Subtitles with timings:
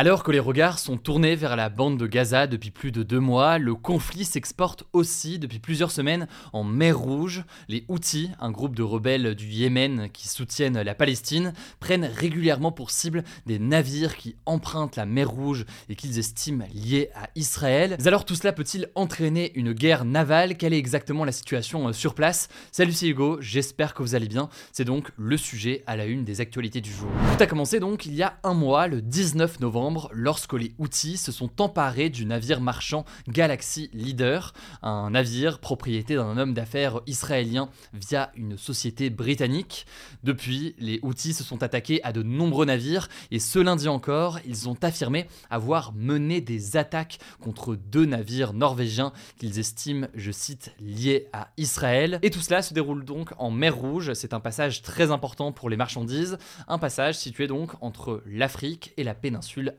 [0.00, 3.20] Alors que les regards sont tournés vers la bande de Gaza depuis plus de deux
[3.20, 7.44] mois, le conflit s'exporte aussi depuis plusieurs semaines en mer Rouge.
[7.68, 12.90] Les Houthis, un groupe de rebelles du Yémen qui soutiennent la Palestine, prennent régulièrement pour
[12.90, 17.96] cible des navires qui empruntent la mer Rouge et qu'ils estiment liés à Israël.
[17.98, 20.56] Mais alors tout cela peut-il entraîner une guerre navale?
[20.56, 22.48] Quelle est exactement la situation euh, sur place?
[22.72, 24.48] Salut c'est Hugo, j'espère que vous allez bien.
[24.72, 27.10] C'est donc le sujet à la une des actualités du jour.
[27.36, 31.16] Tout a commencé donc il y a un mois, le 19 novembre lorsque les Houthis
[31.16, 37.68] se sont emparés du navire marchand Galaxy Leader, un navire propriété d'un homme d'affaires israélien
[37.92, 39.86] via une société britannique.
[40.24, 44.68] Depuis, les Houthis se sont attaqués à de nombreux navires et ce lundi encore, ils
[44.68, 51.28] ont affirmé avoir mené des attaques contre deux navires norvégiens qu'ils estiment, je cite, liés
[51.32, 52.18] à Israël.
[52.22, 55.70] Et tout cela se déroule donc en mer Rouge, c'est un passage très important pour
[55.70, 59.69] les marchandises, un passage situé donc entre l'Afrique et la péninsule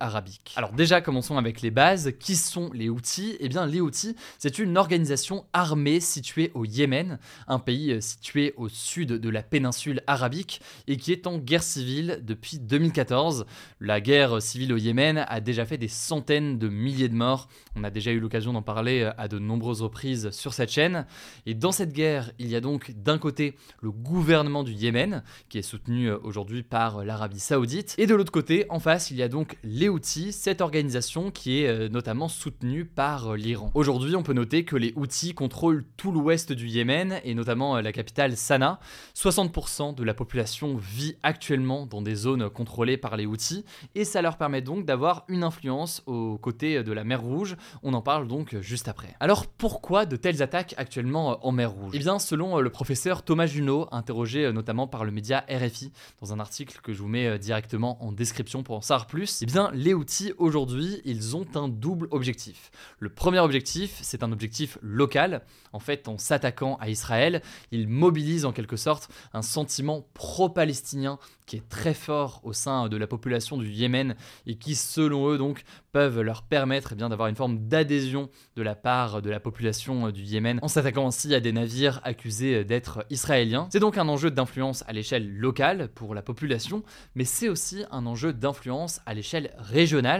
[0.56, 2.14] Alors déjà, commençons avec les bases.
[2.20, 7.20] Qui sont les Houthis Eh bien, les Houthis, c'est une organisation armée située au Yémen,
[7.48, 11.64] un pays euh, situé au sud de la péninsule arabique et qui est en guerre
[11.64, 13.45] civile depuis 2014.
[13.80, 17.48] La guerre civile au Yémen a déjà fait des centaines de milliers de morts.
[17.76, 21.05] On a déjà eu l'occasion d'en parler euh, à de nombreuses reprises sur cette chaîne.
[21.45, 25.58] Et dans cette guerre, il y a donc d'un côté le gouvernement du Yémen, qui
[25.58, 29.23] est soutenu euh, aujourd'hui par l'Arabie saoudite, et de l'autre côté, en face, il y
[29.23, 29.58] a donc
[29.89, 33.71] Houthis, cette organisation qui est euh, notamment soutenue par euh, l'Iran.
[33.73, 37.81] Aujourd'hui, on peut noter que les Houthis contrôlent tout l'ouest du Yémen et notamment euh,
[37.81, 38.80] la capitale Sanaa.
[39.15, 43.65] 60% de la population vit actuellement dans des zones contrôlées par les Houthis
[43.95, 47.55] et ça leur permet donc d'avoir une influence aux côtés de la mer Rouge.
[47.81, 49.15] On en parle donc juste après.
[49.20, 51.91] Alors pourquoi de telles attaques actuellement en mer Rouge?
[51.95, 55.91] Eh bien, selon le professeur Thomas Junot, interrogé notamment par le média RFI
[56.21, 59.45] dans un article que je vous mets directement en description pour en savoir plus, eh
[59.45, 62.71] bien les Houthis aujourd'hui, ils ont un double objectif.
[62.99, 65.43] Le premier objectif, c'est un objectif local.
[65.73, 71.58] En fait, en s'attaquant à Israël, ils mobilisent en quelque sorte un sentiment pro-palestinien qui
[71.58, 74.15] est très fort au sein de la population du Yémen
[74.45, 78.76] et qui, selon eux, donc, peuvent leur permettre eh d'avoir une forme d'adhésion de la
[78.76, 83.67] part de la population du Yémen en s'attaquant ainsi à des navires accusés d'être israéliens.
[83.71, 86.83] C'est donc un enjeu d'influence à l'échelle locale pour la population,
[87.15, 89.53] mais c'est aussi un enjeu d'influence à l'échelle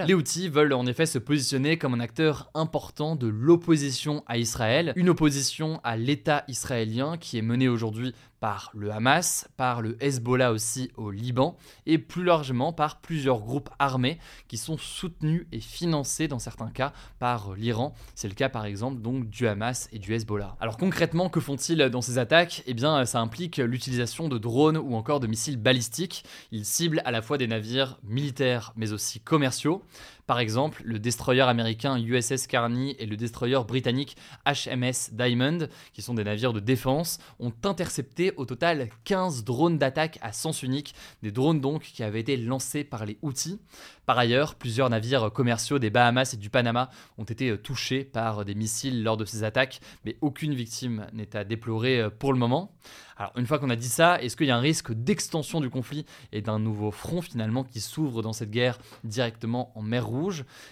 [0.08, 4.94] Les Houthis veulent en effet se positionner comme un acteur important de l'opposition à Israël,
[4.96, 10.52] une opposition à l'État israélien qui est menée aujourd'hui par le Hamas, par le Hezbollah
[10.52, 14.18] aussi au Liban, et plus largement par plusieurs groupes armés
[14.50, 17.94] qui sont soutenus et financés dans certains cas par l'Iran.
[18.16, 20.58] C'est le cas par exemple donc du Hamas et du Hezbollah.
[20.60, 22.64] Alors concrètement, que font-ils dans ces attaques?
[22.66, 26.26] Eh bien, ça implique l'utilisation de drones ou encore de missiles balistiques.
[26.52, 29.84] Ils ciblent à la fois des navires militaires mais aussi commerciaux.
[30.28, 36.14] Par exemple, le destroyer américain USS Carney et le destroyer britannique HMS Diamond, qui sont
[36.14, 40.94] des navires de défense, ont intercepté au total 15 drones d'attaque à sens unique,
[41.24, 43.60] des drones donc qui avaient été lancés par les Houthis.
[44.06, 48.56] Par ailleurs, plusieurs navires commerciaux des Bahamas et du Panama ont été touchés par des
[48.56, 52.76] missiles lors de ces attaques, mais aucune victime n'est à déplorer pour le moment.
[53.18, 55.70] Alors une fois qu'on a dit ça, est-ce qu'il y a un risque d'extension du
[55.70, 60.11] conflit et d'un nouveau front finalement qui s'ouvre dans cette guerre directement en mer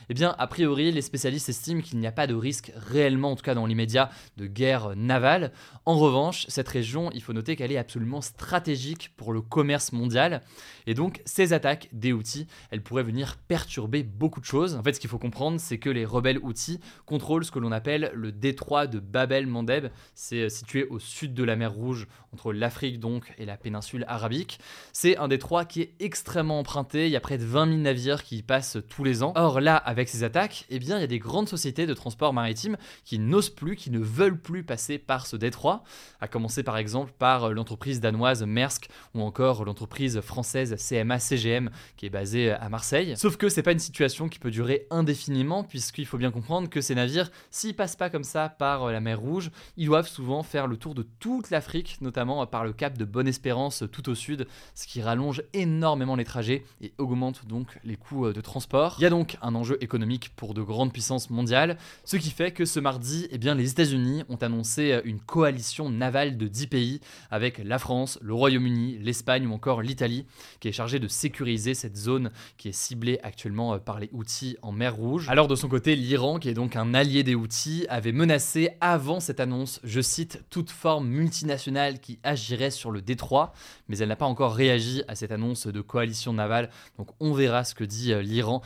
[0.09, 3.35] Eh bien, a priori, les spécialistes estiment qu'il n'y a pas de risque réellement, en
[3.35, 5.51] tout cas dans l'immédiat, de guerre navale.
[5.85, 10.41] En revanche, cette région, il faut noter qu'elle est absolument stratégique pour le commerce mondial.
[10.87, 14.75] Et donc, ces attaques des Houthis, elles pourraient venir perturber beaucoup de choses.
[14.75, 17.71] En fait, ce qu'il faut comprendre, c'est que les rebelles Houthis contrôlent ce que l'on
[17.71, 19.89] appelle le détroit de Bab el-Mandeb.
[20.15, 24.59] C'est situé au sud de la mer Rouge, entre l'Afrique donc et la péninsule arabique.
[24.93, 28.23] C'est un détroit qui est extrêmement emprunté, il y a près de 20 000 navires
[28.23, 29.28] qui y passent tous les ans.
[29.35, 32.33] Or là, avec ces attaques, eh bien, il y a des grandes sociétés de transport
[32.33, 35.83] maritime qui n'osent plus, qui ne veulent plus passer par ce détroit,
[36.19, 42.07] à commencer par exemple par par l'entreprise danoise Maersk ou encore l'entreprise française CMA-CGM qui
[42.07, 43.13] est basée à Marseille.
[43.17, 46.81] Sauf que c'est pas une situation qui peut durer indéfiniment puisqu'il faut bien comprendre que
[46.81, 50.65] ces navires, s'ils passent pas comme ça par la mer Rouge, ils doivent souvent faire
[50.65, 54.87] le tour de toute l'Afrique, notamment par le cap de Bonne-Espérance tout au sud, ce
[54.87, 58.95] qui rallonge énormément les trajets et augmente donc les coûts de transport.
[58.97, 62.51] Il y a donc un enjeu économique pour de grandes puissances mondiales, ce qui fait
[62.51, 67.01] que ce mardi, eh bien, les États-Unis ont annoncé une coalition navale de 10 pays
[67.31, 70.25] avec la France, le Royaume-Uni, l'Espagne ou encore l'Italie,
[70.59, 74.57] qui est chargée de sécuriser cette zone qui est ciblée actuellement euh, par les Houthis
[74.61, 75.27] en mer Rouge.
[75.29, 79.19] Alors de son côté, l'Iran, qui est donc un allié des Houthis, avait menacé avant
[79.19, 83.53] cette annonce, je cite, toute forme multinationale qui agirait sur le détroit,
[83.87, 87.63] mais elle n'a pas encore réagi à cette annonce de coalition navale, donc on verra
[87.63, 88.61] ce que dit euh, l'Iran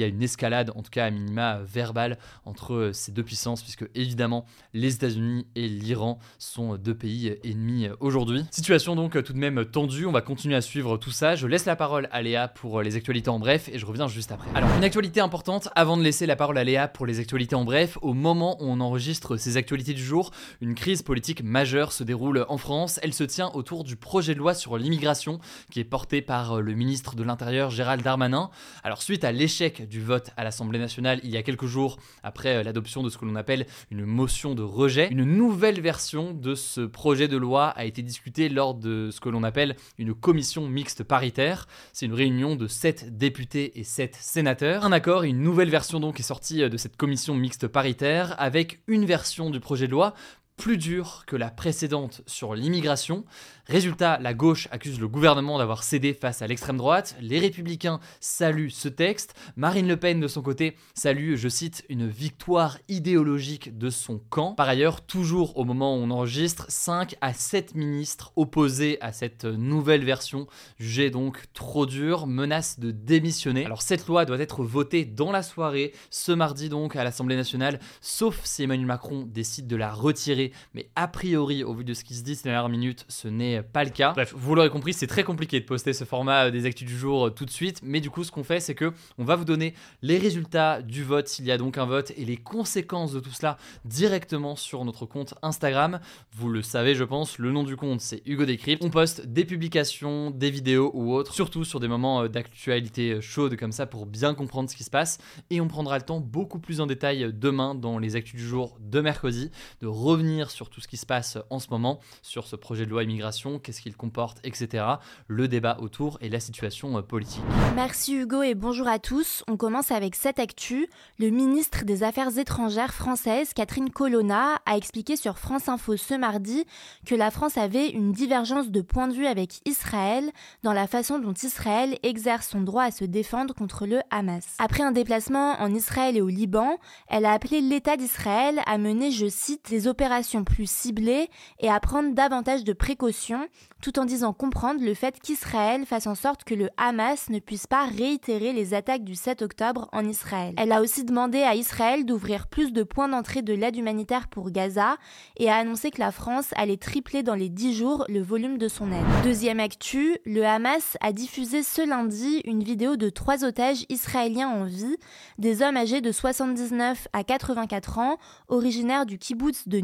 [0.00, 3.62] y a une escalade, en tout cas à minima verbale, entre euh, ces deux puissances,
[3.62, 8.44] puisque évidemment les États-Unis et l'Iran sont deux pays ennemis aujourd'hui.
[8.50, 11.34] Situation donc tout de même tendue, on va continuer à suivre tout ça.
[11.34, 14.32] Je laisse la parole à Léa pour les actualités en bref et je reviens juste
[14.32, 14.48] après.
[14.54, 17.64] Alors, une actualité importante avant de laisser la parole à Léa pour les actualités en
[17.64, 20.30] bref, au moment où on enregistre ces actualités du jour,
[20.60, 23.00] une crise politique majeure se déroule en France.
[23.02, 25.40] Elle se tient autour du projet de loi sur l'immigration
[25.70, 28.50] qui est porté par le ministre de l'Intérieur Gérald Darmanin.
[28.84, 32.62] Alors, suite à l'échec du vote à l'Assemblée nationale il y a quelques jours après
[32.62, 36.82] l'adoption de ce que l'on appelle une motion de rejet, une nouvelle version de ce
[36.82, 41.04] projet de loi a été discutée lors de ce que l'on appelle une commission mixte
[41.04, 41.66] paritaire.
[41.92, 44.84] C'est une réunion de 7 députés et 7 sénateurs.
[44.84, 49.04] Un accord une nouvelle version donc est sortie de cette commission mixte paritaire avec une
[49.04, 50.14] version du projet de loi
[50.58, 53.24] plus dure que la précédente sur l'immigration.
[53.66, 58.70] Résultat, la gauche accuse le gouvernement d'avoir cédé face à l'extrême droite, les républicains saluent
[58.70, 63.90] ce texte, Marine Le Pen de son côté salue, je cite, une victoire idéologique de
[63.90, 64.54] son camp.
[64.54, 69.44] Par ailleurs, toujours au moment où on enregistre, 5 à 7 ministres opposés à cette
[69.44, 70.46] nouvelle version,
[70.78, 73.64] jugée donc trop dure, menacent de démissionner.
[73.64, 77.78] Alors cette loi doit être votée dans la soirée, ce mardi donc à l'Assemblée nationale,
[78.00, 82.04] sauf si Emmanuel Macron décide de la retirer, mais a priori, au vu de ce
[82.04, 84.12] qui se dit ces dernières minutes, ce n'est pas le cas.
[84.12, 86.96] Bref, vous l'aurez compris, c'est très compliqué de poster ce format euh, des actus du
[86.96, 89.36] jour euh, tout de suite, mais du coup, ce qu'on fait, c'est que on va
[89.36, 93.12] vous donner les résultats du vote s'il y a donc un vote et les conséquences
[93.12, 96.00] de tout cela directement sur notre compte Instagram.
[96.32, 98.84] Vous le savez, je pense, le nom du compte c'est Hugo Décrypte.
[98.84, 103.56] On poste des publications, des vidéos ou autres, surtout sur des moments euh, d'actualité chaude
[103.56, 105.18] comme ça pour bien comprendre ce qui se passe.
[105.50, 108.76] Et on prendra le temps beaucoup plus en détail demain dans les actus du jour
[108.80, 112.56] de mercredi de revenir sur tout ce qui se passe en ce moment sur ce
[112.56, 114.84] projet de loi immigration qu'est-ce qu'il comporte, etc.
[115.26, 117.42] Le débat autour et la situation euh, politique.
[117.74, 119.42] Merci Hugo et bonjour à tous.
[119.48, 120.88] On commence avec cette actu.
[121.18, 126.64] Le ministre des Affaires étrangères française, Catherine Colonna, a expliqué sur France Info ce mardi
[127.06, 130.30] que la France avait une divergence de point de vue avec Israël
[130.62, 134.56] dans la façon dont Israël exerce son droit à se défendre contre le Hamas.
[134.58, 139.10] Après un déplacement en Israël et au Liban, elle a appelé l'État d'Israël à mener,
[139.10, 141.28] je cite, des opérations plus ciblées
[141.60, 143.48] et à prendre davantage de précautions
[143.80, 147.66] tout en disant comprendre le fait qu'Israël fasse en sorte que le Hamas ne puisse
[147.66, 150.54] pas réitérer les attaques du 7 octobre en Israël.
[150.56, 154.50] Elle a aussi demandé à Israël d'ouvrir plus de points d'entrée de l'aide humanitaire pour
[154.50, 154.96] Gaza
[155.36, 158.68] et a annoncé que la France allait tripler dans les 10 jours le volume de
[158.68, 159.04] son aide.
[159.22, 164.64] Deuxième actu, le Hamas a diffusé ce lundi une vidéo de trois otages israéliens en
[164.64, 164.96] vie,
[165.38, 169.78] des hommes âgés de 79 à 84 ans, originaires du kibbutz de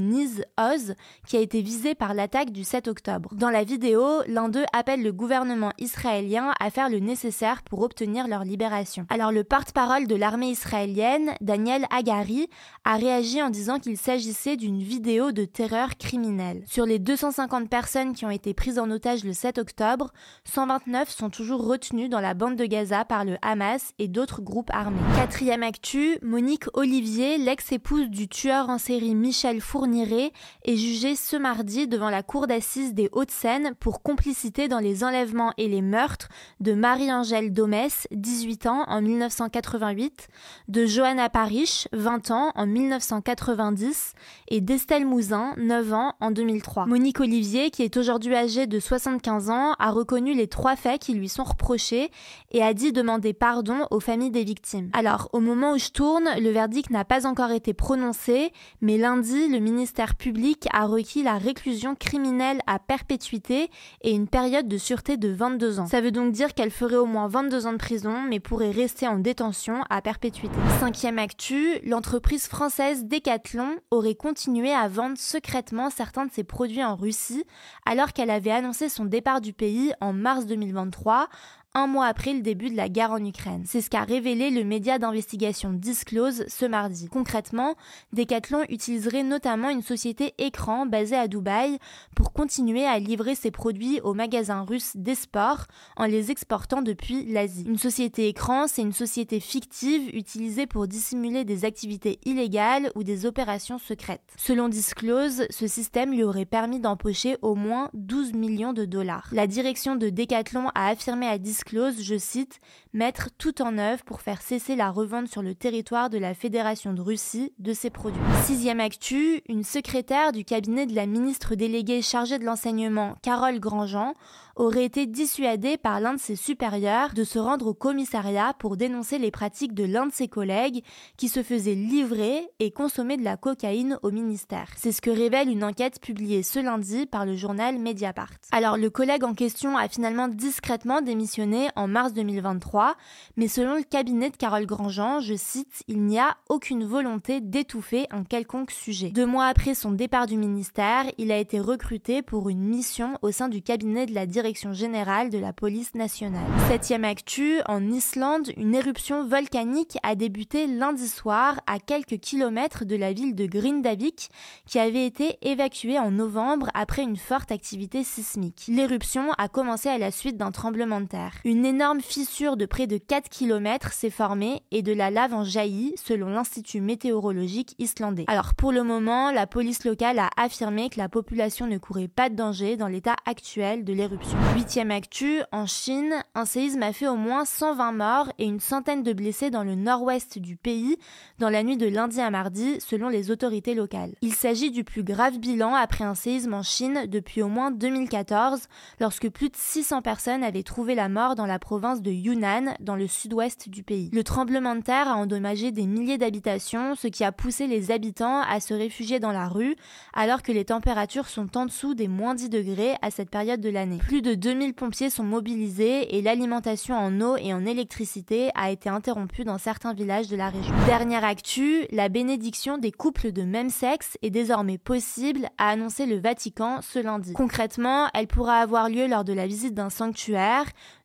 [0.59, 0.95] Oz,
[1.27, 3.31] qui a été visé par l'attaque du 7 octobre.
[3.33, 8.29] Dans la vidéo, l'un d'eux appelle le gouvernement israélien à faire le nécessaire pour obtenir
[8.29, 9.07] leur libération.
[9.11, 12.49] Alors le porte-parole de l'armée israélienne, Daniel Agari,
[12.85, 16.63] a réagi en disant qu'il s'agissait d'une vidéo de terreur criminelle.
[16.67, 20.13] Sur les 250 personnes qui ont été prises en otage le 7 octobre,
[20.45, 24.71] 129 sont toujours retenues dans la bande de Gaza par le Hamas et d'autres groupes
[24.73, 24.99] armés.
[25.17, 31.87] Quatrième actu, Monique Olivier, l'ex-épouse du tueur en série Michel Fourniret, est jugée ce mardi
[31.87, 36.29] devant la cour d'assises des hauts seine pour complicité dans les enlèvements et les meurtres
[36.61, 40.29] de Marie-Angèle Domès, 18 ans, en 1988,
[40.69, 44.15] de Johanna Parich, 20 ans, en 1990,
[44.49, 46.87] et d'Estelle Mouzin, 9 ans, en 2003.
[46.87, 51.15] Monique Olivier, qui est aujourd'hui âgée de 75 ans, a reconnu les trois faits qui
[51.15, 52.11] lui sont reprochés
[52.51, 54.91] et a dit demander pardon aux familles des victimes.
[54.93, 59.49] Alors, au moment où je tourne, le verdict n'a pas encore été prononcé, mais lundi,
[59.49, 63.71] le ministère public a requis la réclusion criminelle à perpétuité
[64.03, 65.87] et une période de sûreté de 22 ans.
[65.87, 69.09] Ça veut donc dire qu'elle ferait au moins 22 ans de prison, mais pourrait rester
[69.09, 70.55] en détention à perpétuité.
[70.81, 76.97] Cinquième actu, l'entreprise française Decathlon aurait continué à vendre secrètement certains de ses produits en
[76.97, 77.45] Russie,
[77.87, 81.29] alors qu'elle avait annoncé son départ du pays en mars 2023
[81.77, 83.65] un mois après le début de la guerre en Ukraine.
[83.67, 87.09] C'est ce qu'a révélé le média d'investigation Disclose ce mardi.
[87.09, 87.75] Concrètement,
[88.13, 91.79] Decathlon utiliserait notamment une société écran basée à Dubaï
[92.15, 95.65] pour continuer à livrer ses produits aux magasins russes des sports
[95.97, 97.65] en les exportant depuis l'Asie.
[97.67, 103.27] Une société écran, c'est une société fictive utilisée pour dissimuler des activités illégales ou des
[103.27, 104.33] opérations secrètes.
[104.37, 109.29] Selon Disclose, ce système lui aurait permis d'empocher au moins 12 millions de dollars.
[109.33, 112.61] La direction de Decathlon a affirmé à Disclose clause, je cite,
[112.93, 116.93] mettre tout en œuvre pour faire cesser la revente sur le territoire de la Fédération
[116.93, 118.21] de Russie de ces produits.
[118.45, 124.15] Sixième actu, une secrétaire du cabinet de la ministre déléguée chargée de l'enseignement, Carole Grandjean,
[124.57, 129.19] aurait été dissuadée par l'un de ses supérieurs de se rendre au commissariat pour dénoncer
[129.19, 130.85] les pratiques de l'un de ses collègues
[131.17, 134.69] qui se faisait livrer et consommer de la cocaïne au ministère.
[134.77, 138.31] C'est ce que révèle une enquête publiée ce lundi par le journal Mediapart.
[138.53, 142.97] Alors le collègue en question a finalement discrètement démissionné en mars 2023,
[143.37, 148.07] mais selon le cabinet de Carole Grandjean, je cite, il n'y a aucune volonté d'étouffer
[148.11, 149.11] un quelconque sujet.
[149.11, 153.31] Deux mois après son départ du ministère, il a été recruté pour une mission au
[153.31, 156.47] sein du cabinet de la direction générale de la police nationale.
[156.69, 162.97] Septième actu, en Islande, une éruption volcanique a débuté lundi soir à quelques kilomètres de
[162.97, 164.29] la ville de Grindavik
[164.67, 168.65] qui avait été évacuée en novembre après une forte activité sismique.
[168.69, 171.35] L'éruption a commencé à la suite d'un tremblement de terre.
[171.47, 175.45] Une énorme fissure de près de 4 km s'est formée et de la lave en
[175.45, 178.25] jaillit selon l'Institut météorologique islandais.
[178.29, 182.31] Alors pour le moment, la police locale a affirmé que la population ne courait pas
[182.31, 184.39] de danger dans l'état actuel de l'éruption.
[184.55, 189.03] Huitième actu, en Chine, un séisme a fait au moins 120 morts et une centaine
[189.03, 190.97] de blessés dans le nord-ouest du pays
[191.39, 194.15] dans la nuit de lundi à mardi, selon les autorités locales.
[194.23, 198.63] Il s'agit du plus grave bilan après un séisme en Chine depuis au moins 2014,
[198.99, 202.97] lorsque plus de 600 personnes avaient trouvé la mort dans la province de Yunnan, dans
[202.97, 204.11] le sud-ouest du pays.
[204.13, 208.43] Le tremblement de terre a endommagé des milliers d'habitations, ce qui a poussé les habitants
[208.43, 209.77] à se réfugier dans la rue,
[210.13, 213.71] alors que les températures sont en dessous des moins 10 degrés à cette période de
[213.71, 213.99] l'année.
[213.99, 218.91] Plus de 2000 pompiers sont mobilisés et l'alimentation en eau et en électricité a été
[218.91, 220.75] interrompue dans certains villages de la région.
[220.87, 226.19] Dernière actu, la bénédiction des couples de même sexe est désormais possible, a annoncé le
[226.19, 227.33] Vatican ce lundi.
[227.33, 230.65] Concrètement, elle pourra avoir lieu lors de la visite d'un sanctuaire,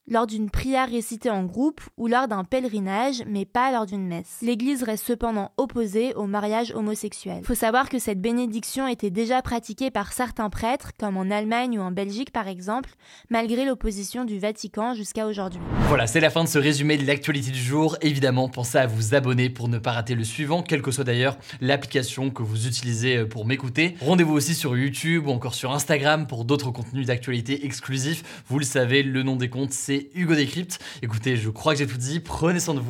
[0.09, 4.39] lors d'une prière récitée en groupe ou lors d'un pèlerinage, mais pas lors d'une messe.
[4.41, 7.43] L'Église reste cependant opposée au mariage homosexuel.
[7.43, 11.81] Faut savoir que cette bénédiction était déjà pratiquée par certains prêtres, comme en Allemagne ou
[11.81, 12.89] en Belgique par exemple,
[13.29, 15.61] malgré l'opposition du Vatican jusqu'à aujourd'hui.
[15.87, 17.97] Voilà, c'est la fin de ce résumé de l'actualité du jour.
[18.01, 21.37] Évidemment, pensez à vous abonner pour ne pas rater le suivant, quelle que soit d'ailleurs
[21.61, 23.95] l'application que vous utilisez euh, pour m'écouter.
[24.01, 28.43] Rendez-vous aussi sur YouTube ou encore sur Instagram pour d'autres contenus d'actualité exclusifs.
[28.47, 30.79] Vous le savez, le nom des comptes c'est Hugo Décrypte.
[31.01, 32.20] Écoutez, je crois que j'ai tout dit.
[32.20, 32.89] Prenez soin de vous.